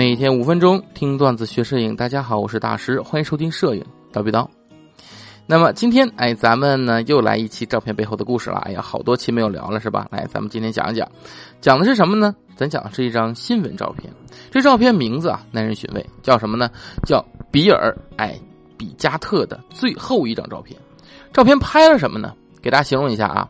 [0.00, 4.48] 每天五分钟听段子学摄影，大家好，我是大师，欢迎收听摄影叨逼叨。
[5.46, 8.56] 那么今天哎，咱们呢又来一期照片背后的故事了。
[8.60, 10.08] 哎呀，好多期没有聊了是吧？
[10.10, 11.06] 来，咱们今天讲一讲，
[11.60, 12.34] 讲的是什么呢？
[12.56, 14.10] 咱讲的是一张新闻照片。
[14.50, 16.70] 这照片名字啊耐人寻味，叫什么呢？
[17.04, 18.40] 叫比尔哎
[18.78, 20.80] 比加特的最后一张照片。
[21.30, 22.32] 照片拍了什么呢？
[22.62, 23.46] 给大家形容一下啊，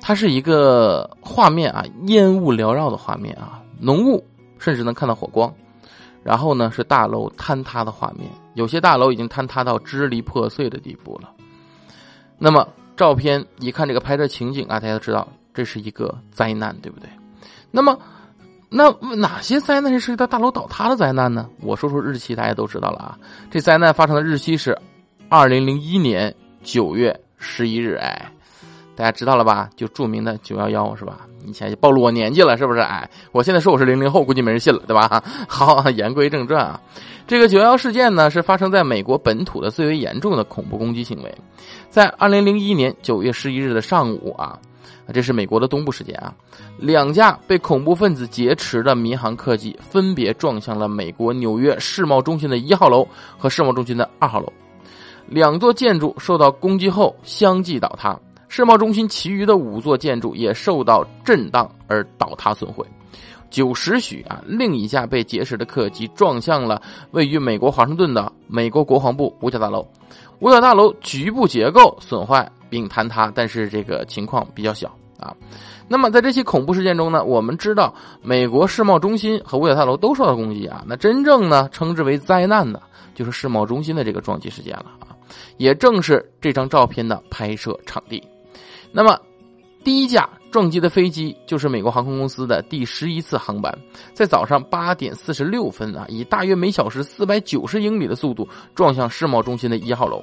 [0.00, 4.24] 它是一个画面啊，烟雾缭绕的画面啊，浓雾。
[4.58, 5.52] 甚至能看到火光，
[6.26, 11.30] 然后呢是大楼坍塌的画面，有些大楼已经坍塌到支离破碎的地步了。
[12.36, 17.08] 那么照片一看这个拍摄情景啊，大家都知道这是一个灾难，对不对？
[17.70, 17.96] 那么
[18.68, 21.48] 那哪些灾难是涉及到大楼倒塌的灾难呢？
[21.60, 23.16] 我说说日期，大家都知道了啊。
[23.48, 24.76] 这灾难发生的日期是
[25.28, 26.34] 二零零一年
[26.64, 28.32] 九月十一日，哎。
[28.96, 29.68] 大家知道了吧？
[29.76, 31.20] 就著名的九幺幺是吧？
[31.44, 32.80] 以前暴露我年纪了，是不是？
[32.80, 35.22] 哎，我现在说我是零零后，估计没人信了，对吧？
[35.46, 36.80] 好，言归正传啊，
[37.26, 41.38] 这个九幺幺事件呢，是发生在美国本土的最为严重的恐怖攻击行为，
[41.90, 44.58] 在二零零一年九月十一日的上午啊，
[45.12, 46.34] 这是美国的东部时间啊，
[46.78, 54.52] 两架被恐怖分子劫持的民航客机分别撞向了美国纽约世贸中心的一号楼和世贸中心的二号楼，
[55.28, 58.18] 两座建筑受到攻击后相继倒塌。
[58.48, 62.86] 世贸中心其余的五座建筑也受到震荡而倒塌损毁。
[63.48, 69.86] 九时许啊，另一架被劫持的客机撞向了位于美国华盛顿的美国国防部五角大楼。
[70.40, 75.32] 五角大楼局部结构损坏并坍塌，但是这个情况比较小啊。
[75.88, 80.84] 那么在这起恐怖事件中呢，我们知道美国世贸中心和五角大楼都受到攻击啊。
[80.86, 82.82] 那真正呢称之为灾难的，
[83.14, 85.14] 就是世贸中心的这个撞击事件了啊。
[85.56, 88.22] 也正是这张照片的拍摄场地。
[88.92, 89.18] 那么，
[89.84, 93.76] 第一架撞击的飞机就是美国航空公司的第十一次航班，
[94.14, 100.22] 在早上八点四十六分啊，以大约每小时四百九十英里的速度撞向世贸中心的一号楼，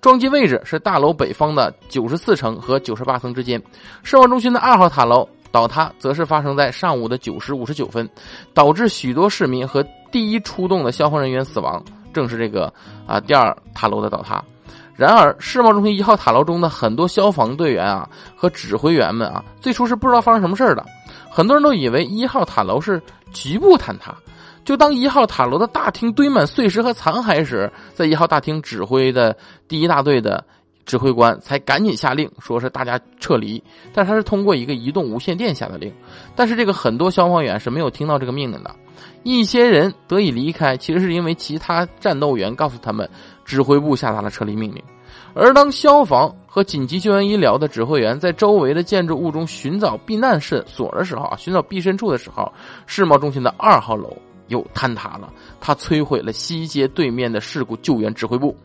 [0.00, 3.62] 撞击位置是大楼北方的九十四层和九十八层之间。
[4.02, 8.08] 世贸中心的二号塔楼倒塌，则是发生在上午的九时五十九分，
[8.52, 11.82] 导致许多市民和第一出动的消防人员死亡，
[12.12, 12.72] 正是这个
[13.06, 14.44] 啊第二塔楼的倒塌。
[14.98, 20.84] 然而，世贸中心一号塔楼中的很多消防队员啊和指挥员们啊，最初是不知道发生什么事的。
[21.30, 23.00] 很多人都以为一号塔楼是
[23.32, 24.12] 局部坍塌。
[24.64, 29.34] 就当一号塔楼的大厅堆满碎石和残骸时，在一号大厅指挥的
[29.68, 30.44] 第一大队的
[30.88, 33.62] 指挥官才赶紧下令，说是大家撤离。
[33.92, 35.92] 但他是通过一个移动无线电下的令。
[36.34, 38.74] 但是这个很多消防员是没有听到这个命令的。
[39.22, 43.08] 一些人得以离开，其实是因为其他战斗员告诉他们。
[43.44, 44.84] 指挥部下达了撤离命令，
[45.32, 52.52] 而当消防和紧急救援医疗的指挥员在周围的建筑物中寻找避难室所的时候啊，寻找避身处的时候，
[52.84, 54.14] 世贸中心的二号楼
[54.48, 58.56] 又坍塌了，它摧毁了西街对面的事故救援指挥部，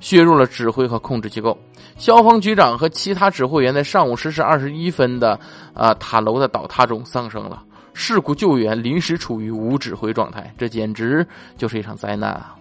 [0.00, 1.56] 削弱了指挥和控制机构。
[1.96, 5.38] 消防局长和其他指挥员在上午十时二十一分的
[5.72, 7.62] 啊塔楼的倒塌中丧生了，
[7.92, 12.56] 事故救援临时处于无指挥状态，这简直就是一场灾难啊！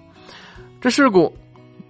[0.79, 1.33] 这事故。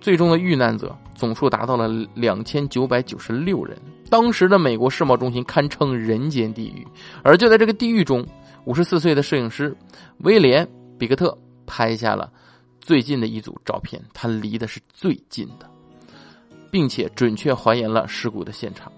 [0.02, 3.78] 最终的遇难者总数达到了两千九百九十六人。
[4.10, 6.86] 当时的美国世贸中心堪称人间地狱，
[7.24, 8.22] 而就在这个地狱中，
[8.66, 9.76] 五十四岁的摄影师
[10.20, 10.66] 威廉·
[10.98, 12.32] 比克特拍下了
[12.80, 14.02] 最近的一组照片。
[14.14, 15.70] 他离的是最近的，
[16.72, 18.92] 并且准确还原了事故的现场。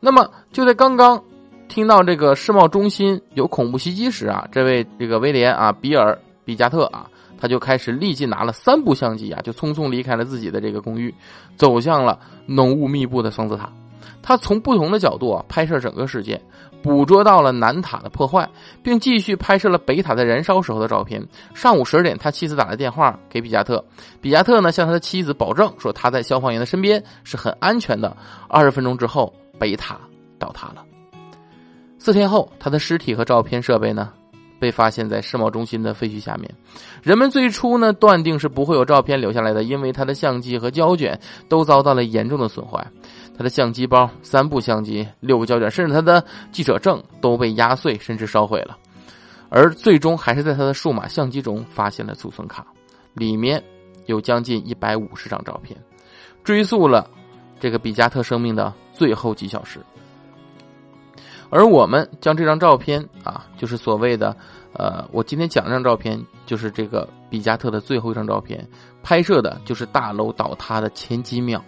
[0.00, 1.22] 那么就在刚刚
[1.68, 6.12] 听到这个世贸中心有恐怖袭击时啊，这位这个威廉啊，比尔·
[6.44, 7.08] 比加特啊。
[7.38, 11.12] 他就开始立即拿了三部相机啊，就匆匆离开了自己的这个公寓，
[11.56, 13.68] 走向了浓雾密布的双子塔。
[14.22, 16.40] 他从不同的角度啊拍摄整个事件，
[16.82, 18.48] 捕捉到了南塔的破坏，
[18.82, 21.26] 并继续拍摄了北塔在燃烧时候的照片。
[21.54, 23.84] 上午十点，他妻子打来电话给比加特，
[24.20, 28.16] 比加特呢向他的妻子保证说他在消防员的身边是很安全的。
[28.48, 29.98] 二十分钟之后，北塔
[30.38, 30.84] 倒塌了。
[31.98, 34.12] 四天后，他的尸体和照片设备呢？
[34.58, 36.48] 被发现在世贸中心的废墟下面，
[37.02, 42.86] 人们最初呢断定是不会有照片留下来的，因为他的相机和胶卷都遭到了严重的损坏，
[43.42, 48.78] 他的相机包、三部相机、六个胶卷，甚至他的记者证都被压碎甚至烧毁了。
[49.48, 52.64] 而最终还是在他的数码相机中发现了储存卡，
[53.14, 53.60] 里面
[54.06, 55.76] 有将近一百五十张照片，
[56.44, 57.10] 追溯了
[57.58, 59.80] 这个比加特生命的最后几小时。
[61.50, 64.36] 而我们将这张照片啊，就是所谓的，
[64.74, 68.64] 呃，我今天讲这张照片，就是这个比加特的最后一张照片，
[69.02, 71.62] 拍摄的就是大楼倒塌的前几秒，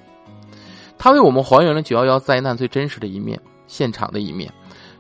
[0.98, 4.52] 它为我们还原了九幺幺灾难最真实的一面，现场的一面，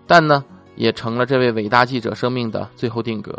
[0.06, 0.44] 但呢，
[0.76, 3.32] 也成了这位伟大记者生命的最后定格。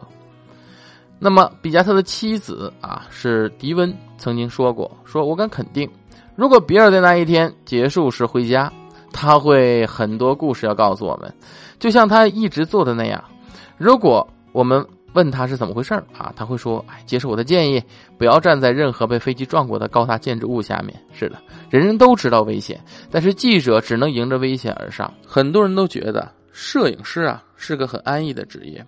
[1.19, 5.89] 那么，比加特的妻子啊，是迪温，曾经说过：“说我敢肯定，
[6.35, 8.71] 如果比尔在那一天结束时回家，
[9.13, 11.33] 他会很多故事要告诉我们，
[11.79, 13.23] 就像他一直做的那样。
[13.77, 17.81] 如果我们问他是怎么回事啊，他会说：‘哎，接受我的建议，
[18.17, 22.79] 不要站在任何被飞机撞过的高大建筑物下面。’是的，人人都知道危险，
[23.09, 25.11] 但是记者只能迎着危险而上。
[25.25, 28.85] 很多人都觉得摄影师啊是个很安逸的职业。”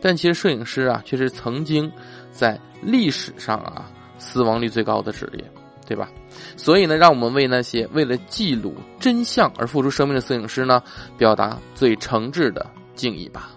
[0.00, 1.90] 但其实摄影师啊，却是曾经
[2.32, 3.88] 在历史上啊
[4.18, 5.44] 死亡率最高的职业，
[5.86, 6.10] 对吧？
[6.56, 10.82] 所以呢，让我们为那些为了记录真相而付出生命的摄影师呢，
[11.16, 13.50] 表达最诚挚的敬意吧。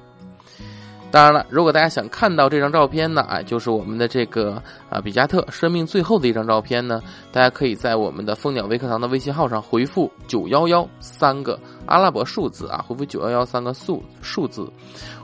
[1.15, 7.01] 当然了，如果大家想看到这张照片呢，哎，就是我们的这个啊比加特生命最后的一张照片呢，
[7.31, 14.69] 大家可以在我们的蜂鸟微课堂的微信号上回复九幺幺三个阿拉伯数字啊，回复九幺幺三个数数字，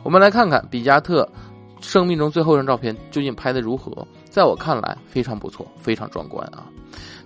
[0.01, 1.27] 我们来看看比加特
[1.81, 4.07] 生命中最后一张照片究竟拍的如何。
[4.29, 6.65] 在我看来，非常不错，非常壮观啊。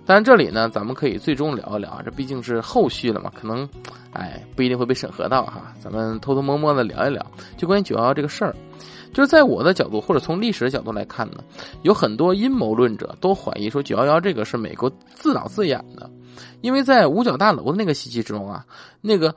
[0.04, 3.68] 当然，这里呢，咱们可以最终聊一聊啊，这毕竟是后续了嘛，可能，
[4.12, 5.74] 哎，不一定会被审核到哈。
[5.80, 7.24] 咱们偷偷摸摸的聊一聊，
[7.56, 8.54] 就关于九幺幺这个事儿，
[9.12, 11.38] 就是在我的角度或者从历史的角度来看呢，
[11.82, 16.08] 有很多阴谋论者都怀疑说九幺幺这个是美国自导自演的，
[16.60, 18.64] 因为在五角大楼的那个袭击之中啊，
[19.00, 19.34] 那个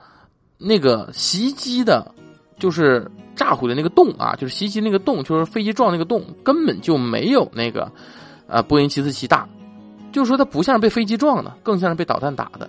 [0.56, 2.14] 那个袭击的，
[2.60, 7.90] 就是炸毁的那个洞啊，就是袭击那个洞，就是飞机撞那个洞，根本就没有那个，
[8.46, 9.48] 呃，波音七四七大。
[10.12, 12.68] 就是说，它不像是被飞机撞的，更像是被导弹打的，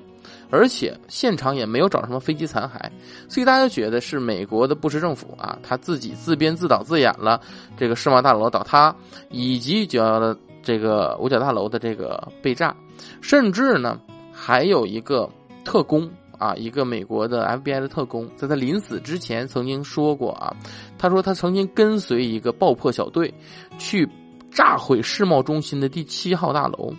[0.50, 2.90] 而且现场也没有找什么飞机残骸，
[3.28, 7.42] 所以大家觉得是美国的布什政府啊，他自己自编自导自演了
[7.76, 8.96] 这个世贸大楼倒塌，
[9.30, 12.74] 以及九幺的这个五角大楼的这个被炸，
[13.22, 14.00] 甚至呢，
[14.32, 15.28] 还有一个
[15.66, 16.08] 特工
[16.42, 20.56] 啊，一个美国的 FBI 的特工，在他临死之前曾经说过啊，
[20.98, 23.34] 他说他曾经跟随一个爆破小队
[23.78, 24.10] 去。
[24.54, 26.94] 炸毁世贸中心的第七号大楼，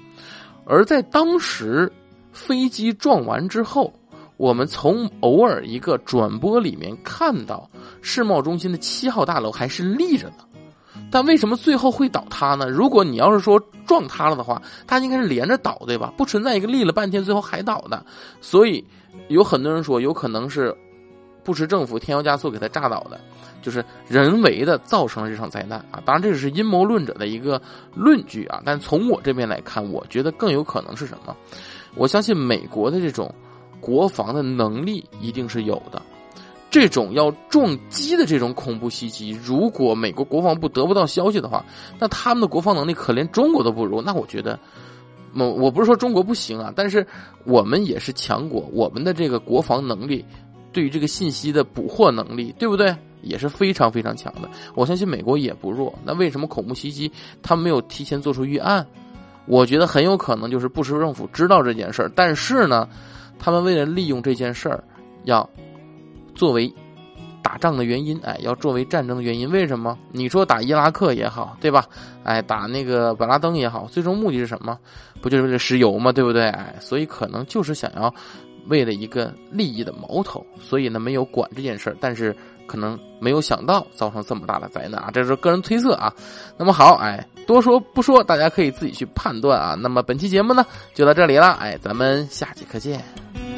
[0.65, 1.93] 而在当时
[2.33, 3.93] 飞机撞完之后，
[4.39, 7.69] 我们从偶尔一个转播里面看到
[8.01, 10.37] 世贸中心的七号大楼还是立着的，
[11.11, 12.69] 但为什么最后会倒塌呢？
[12.69, 16.13] 如果你要是说撞塌了的话，它应该是连着倒，对吧？
[16.17, 18.05] 不存在一个立了半天最后还倒的，
[18.41, 18.85] 所以
[19.29, 20.75] 有很多人说有可能是
[21.45, 23.21] 布什政府添油加醋给它炸倒的。
[23.63, 26.03] 就是人为的造成了这场灾难啊！
[26.05, 27.63] 当然，这只是阴谋论者的一个
[27.95, 28.61] 论据啊。
[28.65, 31.37] 但从我这边来看，我觉得更有可能是什么？
[31.95, 33.33] 我相信美国的这种
[33.81, 36.03] 国防的能力一定是有的。
[36.73, 41.63] 这种要撞击的这种恐怖袭击，如果美国国防部得不到消息的话，
[41.99, 44.01] 那他们的国防能力可连中国都不如。
[44.01, 44.59] 那我觉得，
[45.35, 47.07] 我我不是说中国不行啊，但是
[47.45, 50.25] 我们也是强国，我们的这个国防能力，
[50.73, 52.97] 对于这个信息的捕获能力，对不对？
[53.21, 55.95] 也是非常非常强的，我相信美国也不弱。
[56.05, 58.85] 那为什么恐怖袭击他没有提前做出预案？
[59.47, 62.89] 我觉得很有可能就是布什政府知道这件事儿，但是呢，
[63.39, 64.83] 他们为了利用这件事儿，
[65.25, 65.49] 要
[66.35, 66.73] 作为
[67.43, 69.51] 打仗的原因，哎，要作为战争的原因。
[69.51, 69.99] 为什么？
[70.11, 71.85] 你说打伊拉克也好，对吧？
[72.25, 74.79] 哎，打那个本拉登也好，最终目的是什么？
[75.21, 76.13] 不就是为了石油吗？
[76.13, 76.49] 对不对？
[76.49, 78.13] 哎，所以可能就是想要
[78.69, 82.35] 为了一个利益的矛头，所以呢没有管这件事儿，但是。
[82.65, 86.11] 可能没有想到造成这么大的灾难啊，这是个人推测啊。
[86.57, 89.75] 那么好，哎，多说不说，大家可以自己去判断啊。
[89.75, 93.52] 那么本期节目呢，就到这里了，哎，咱们下节课见。